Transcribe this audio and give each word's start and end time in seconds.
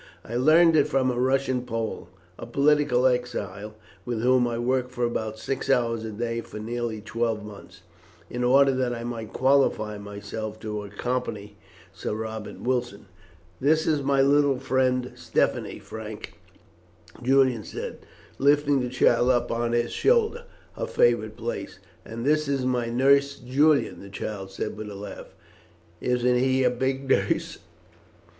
"I 0.25 0.35
learned 0.35 0.75
it 0.75 0.87
from 0.87 1.11
a 1.11 1.19
Russian 1.19 1.63
Pole, 1.63 2.09
a 2.39 2.47
political 2.47 3.05
exile, 3.05 3.75
with 4.03 4.23
whom 4.23 4.47
I 4.47 4.57
worked 4.57 4.89
for 4.89 5.03
about 5.05 5.37
six 5.37 5.69
hours 5.69 6.03
a 6.03 6.11
day 6.11 6.41
for 6.41 6.57
nearly 6.57 7.01
twelve 7.01 7.45
months, 7.45 7.83
in 8.27 8.43
order 8.43 8.71
that 8.73 8.95
I 8.95 9.03
might 9.03 9.31
qualify 9.31 9.99
myself 9.99 10.59
to 10.61 10.81
accompany 10.81 11.55
Sir 11.93 12.15
Robert 12.15 12.59
Wilson." 12.61 13.05
"This 13.59 13.85
is 13.85 14.01
my 14.01 14.23
little 14.23 14.57
friend 14.57 15.11
Stephanie, 15.13 15.77
Frank," 15.77 16.33
Julian 17.21 17.63
said, 17.63 17.99
lifting 18.39 18.79
the 18.79 18.89
child 18.89 19.29
up 19.29 19.51
on 19.51 19.73
his 19.73 19.91
shoulder, 19.91 20.45
her 20.75 20.87
favourite 20.87 21.37
place. 21.37 21.77
"And 22.03 22.25
this 22.25 22.47
is 22.47 22.65
my 22.65 22.87
Nurse 22.89 23.35
Julian," 23.37 23.99
the 24.01 24.09
child 24.09 24.49
said 24.49 24.77
with 24.77 24.89
a 24.89 24.95
laugh. 24.95 25.35
"Isn't 25.99 26.39
he 26.39 26.63
a 26.63 26.71
big 26.71 27.07
nurse?" 27.07 27.59